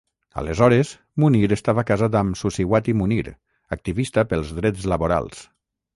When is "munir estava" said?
1.23-1.83